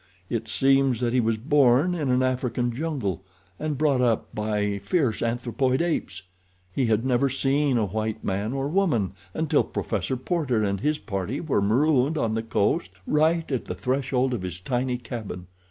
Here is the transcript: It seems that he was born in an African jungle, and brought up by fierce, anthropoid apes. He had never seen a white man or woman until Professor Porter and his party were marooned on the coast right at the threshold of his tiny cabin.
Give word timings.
It 0.31 0.47
seems 0.47 0.99
that 0.99 1.13
he 1.13 1.19
was 1.19 1.37
born 1.37 1.93
in 1.93 2.09
an 2.09 2.23
African 2.23 2.71
jungle, 2.73 3.21
and 3.59 3.77
brought 3.77 4.01
up 4.01 4.33
by 4.33 4.79
fierce, 4.79 5.21
anthropoid 5.21 5.79
apes. 5.79 6.23
He 6.73 6.87
had 6.87 7.05
never 7.05 7.29
seen 7.29 7.77
a 7.77 7.85
white 7.85 8.23
man 8.23 8.51
or 8.51 8.67
woman 8.67 9.11
until 9.35 9.63
Professor 9.63 10.17
Porter 10.17 10.63
and 10.63 10.79
his 10.79 10.97
party 10.97 11.39
were 11.39 11.61
marooned 11.61 12.17
on 12.17 12.33
the 12.33 12.41
coast 12.41 12.89
right 13.05 13.45
at 13.51 13.65
the 13.65 13.75
threshold 13.75 14.33
of 14.33 14.41
his 14.41 14.59
tiny 14.59 14.97
cabin. 14.97 15.45